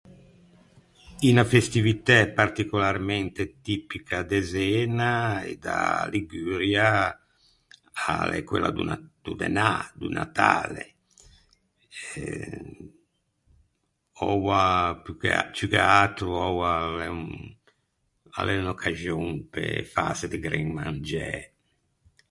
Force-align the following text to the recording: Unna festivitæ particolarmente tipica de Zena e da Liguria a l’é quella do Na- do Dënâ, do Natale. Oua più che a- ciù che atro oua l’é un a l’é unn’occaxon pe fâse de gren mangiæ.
Unna 1.27 1.43
festivitæ 1.53 2.17
particolarmente 2.39 3.41
tipica 3.65 4.17
de 4.29 4.39
Zena 4.51 5.13
e 5.49 5.51
da 5.65 5.79
Liguria 6.15 6.89
a 8.11 8.11
l’é 8.29 8.39
quella 8.49 8.71
do 8.77 8.83
Na- 8.89 9.05
do 9.25 9.31
Dënâ, 9.41 9.73
do 9.99 10.07
Natale. 10.19 10.83
Oua 14.31 14.63
più 15.03 15.13
che 15.21 15.29
a- 15.39 15.47
ciù 15.55 15.65
che 15.71 15.81
atro 16.03 16.29
oua 16.47 16.71
l’é 16.97 17.07
un 17.19 17.23
a 18.37 18.39
l’é 18.45 18.53
unn’occaxon 18.61 19.27
pe 19.53 19.63
fâse 19.93 20.25
de 20.31 20.37
gren 20.45 20.67
mangiæ. 20.77 21.31